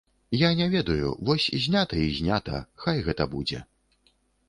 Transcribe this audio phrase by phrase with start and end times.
[0.43, 3.65] Я не ведаю, вось знята і знята, хай гэта будзе.